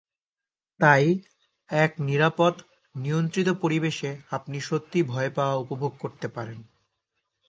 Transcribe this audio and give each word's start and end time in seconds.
তাই, 0.79 1.05
এক 1.69 1.91
নিরাপদ, 1.99 2.53
নিয়ন্ত্রিত 2.95 3.49
পরিবেশে 3.61 4.17
আপনি 4.31 4.57
সত্যিই 4.61 5.03
ভয় 5.03 5.29
পাওয়া 5.29 5.55
উপভোগ 5.55 5.91
করতে 5.99 6.27
পারেন। 6.27 6.59